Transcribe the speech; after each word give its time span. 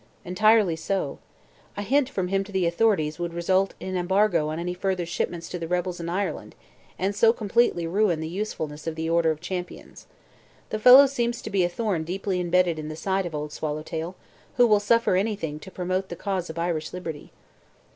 "Entirely 0.25 0.75
so. 0.75 1.19
A 1.77 1.83
hint 1.83 2.09
from 2.09 2.29
him 2.29 2.43
to 2.45 2.51
the 2.51 2.65
authorities 2.65 3.19
would 3.19 3.35
result 3.35 3.75
in 3.79 3.89
an 3.89 3.97
embargo 3.97 4.47
on 4.49 4.57
any 4.57 4.73
further 4.73 5.05
shipments 5.05 5.47
to 5.49 5.59
the 5.59 5.67
rebels 5.67 5.99
in 5.99 6.09
Ireland 6.09 6.55
and 6.97 7.15
so 7.15 7.31
completely 7.31 7.85
ruin 7.85 8.19
the 8.19 8.27
usefulness 8.27 8.87
of 8.87 8.95
the 8.95 9.07
order 9.11 9.29
of 9.29 9.41
Champions. 9.41 10.07
The 10.71 10.79
fellow 10.79 11.05
seems 11.05 11.39
to 11.43 11.51
be 11.51 11.63
a 11.63 11.69
thorn 11.69 12.03
deeply 12.03 12.39
embedded 12.39 12.79
in 12.79 12.89
the 12.89 12.95
side 12.95 13.27
of 13.27 13.35
Old 13.35 13.51
Swallowtail, 13.51 14.15
who 14.57 14.65
will 14.65 14.79
suffer 14.79 15.15
anything 15.15 15.59
to 15.59 15.69
promote 15.69 16.09
the 16.09 16.15
cause 16.15 16.49
of 16.49 16.57
Irish 16.57 16.93
liberty." 16.93 17.31